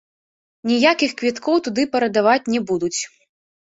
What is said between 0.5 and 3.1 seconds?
Ніякіх квіткоў туды прадаваць не будуць.